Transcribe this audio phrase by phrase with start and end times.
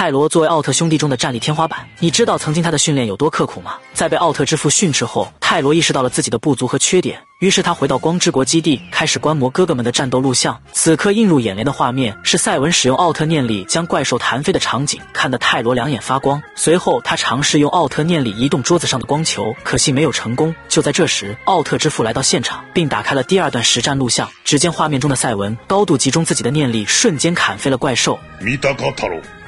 [0.00, 3.74] 泰罗作为奥特兄弟中的战力天花板，你知道曾经他的训练有多刻苦吗？
[3.92, 10.58] 在被奥特之父训斥后，泰罗意识到了自己的不足和缺点，于是他回到光之国基地，开始观摩哥哥们的战斗录像。
[10.72, 16.42] 此刻映入眼帘的画面是赛文使用奥特念力将怪兽弹飞的场景，看得泰罗两眼发光。
[16.54, 20.54] 随后他尝试用奥特念力移动桌子上的光球，可惜没有成功。
[20.70, 24.26] 就在这时，奥特之父来到现场，并打开了第二段实战录像。
[24.44, 28.18] 只见画面中的赛文高度集中自己的念力，瞬间砍飞了怪兽。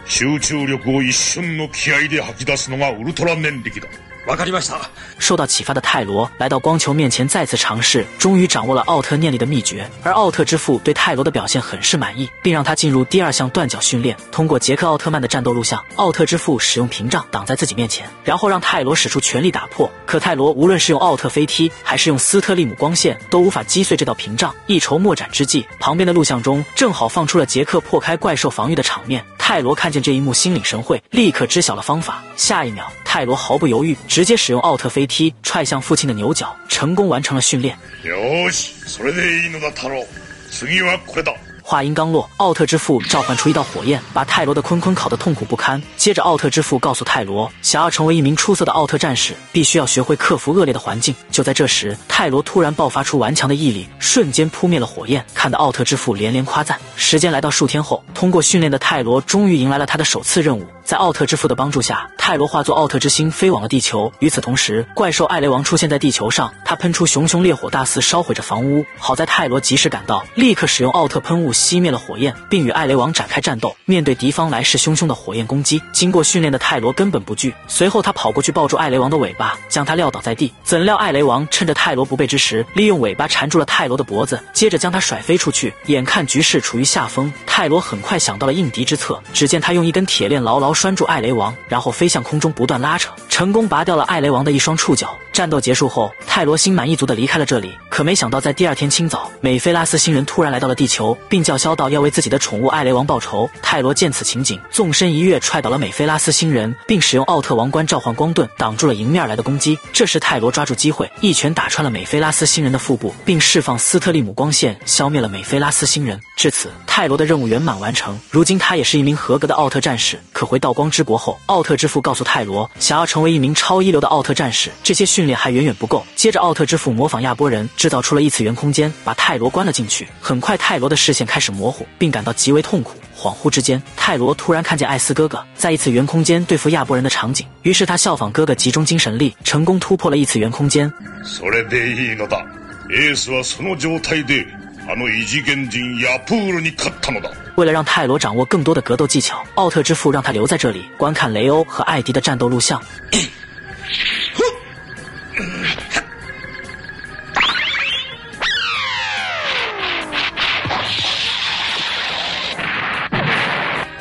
[0.08, 3.88] 集中力を一瞬の気合で吐き出すのがウルトラ念力だ。
[4.26, 4.90] わかりました。
[5.20, 9.90] 受到启发的泰罗来到光球面前，再次尝试，终于掌握了奥特念力的秘诀。
[10.04, 14.18] 而奥特之父对泰罗的表现很是满意，并让他进入第二项断脚训练。
[14.30, 19.90] 通过杰克奥特曼的战斗录像，奥特之父使用屏障挡在自己面前，然后让泰罗使出全力打破。
[20.06, 24.54] 可泰罗无论是用奥特飞踢，还是用斯特利姆光线，都无法击碎这道屏障。
[24.66, 29.24] 一筹莫展之际，旁边的录像中正好放出了杰克破开怪兽防御的场面。
[29.42, 32.24] 泰罗看见这一幕，心领神会，立刻知晓了方法。
[32.36, 37.78] 下一秒，泰罗毫不犹豫，直接使用奥特飞踢踹向父亲的牛角，成功完成了训练。
[38.04, 40.06] よし、それでいいのだ、太郎。
[40.50, 41.34] 次はこれだ。
[41.73, 45.83] 话音刚落，奥特之父召唤出一道火焰，把泰罗的坤坤烤得痛苦不堪。
[45.97, 51.15] 接着，奥特之父告诉泰罗，想要成为一名出色的奥特战士，必须要学会克服恶劣的环境。
[51.31, 56.79] 就在这时，泰罗突然爆发出顽强的毅力，瞬间扑灭了火焰，看得奥特之父连连夸赞。
[56.95, 60.67] 时间来到数天后，通过训练的泰罗终于迎来了他的首次任务。
[60.85, 64.13] 在奥特之父的帮助下，泰罗化作奥特之星飞往了地球。
[64.19, 68.85] 与此同时，怪兽艾雷王出现在地球上，他喷出熊熊烈火大肆烧毁着房屋。
[68.99, 73.77] 好在泰罗及时赶到，立刻使用奥特喷雾熄灭了火焰，并与艾雷王展开战斗。
[73.85, 77.55] 面对敌方来势汹汹的火焰攻击，经过训练的泰罗根本不惧。
[77.69, 80.53] 随后他跑过去抱住艾雷王的尾巴，将他撂倒在地。
[80.65, 85.73] 怎料艾雷王趁着泰罗不备之时，利用尾巴缠住了泰罗的脖子，接着将他甩飞出去。
[85.87, 89.23] 眼看局势处于下风，泰罗很快想到了应敌之策。
[89.33, 90.72] 只见他用一根铁链牢牢。
[90.73, 95.17] 拴住艾雷王，然后飞向空中，不断拉扯，成功拔掉了艾雷王的一双触角。
[95.33, 97.73] 战斗结束后，泰罗心满意足地离开了这里。
[97.89, 103.49] 可没想到，在第二天清早，美菲拉斯星人突然来到了地球，并叫嚣道要为自己的宠物艾雷王报仇。
[103.63, 109.79] 泰罗见此情景，纵身一跃，踹倒了美菲拉斯星人，并使用奥特王冠召唤光盾挡住了迎面而来的攻击。
[109.95, 116.21] 这时，泰罗抓住机会，一拳打穿了美菲拉斯星人的腹部，并释放斯特利姆光线，消灭了美菲拉斯星人。
[116.37, 118.21] 至此，泰罗的任务圆满完成。
[118.31, 126.06] 如今，他也是一名合格的奥特战士，可回道光之国后，奥特之父告诉泰罗，想要成为一名超一流的奥特战士，这些训练还远远不够。
[126.16, 130.08] 接着，奥特之父模仿亚波人，制造出了异次元空间，把泰罗关了进去。
[130.22, 132.98] 很快，泰罗的视线开始模糊，并感到极为痛苦。
[133.16, 140.92] 恍惚之间，泰罗突然看见艾斯哥哥在异次元空间对付亚波人的场景，于是他效仿哥哥，集中精神力，成功突破了异次元空间。
[141.24, 142.46] それでいいのだ。
[142.90, 144.46] エースはその状態で
[144.90, 147.30] あの異次元人ヤプールに勝ったのだ。
[147.56, 152.82] 为了让泰罗掌握更多的格斗技巧，奥特之父让他留在这里观看雷欧和艾迪的战斗录像。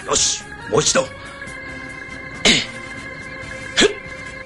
[0.07, 1.05] よし、もう一度。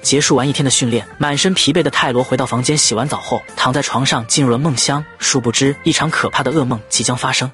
[0.05, 5.03] 结束完一天的训练，满身疲惫的泰罗回到房间，洗完澡后躺在床上进入了梦乡。
[5.19, 7.51] 殊不知，一场可怕的噩梦即将发生。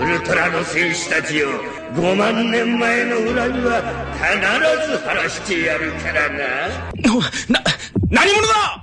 [0.00, 1.48] ウルトラの戦士たちよ
[1.96, 3.82] 5万年前の恨みは
[4.14, 4.28] 必
[4.86, 6.68] ず晴らしてやるからな
[7.48, 7.60] な
[8.08, 8.80] 何者だ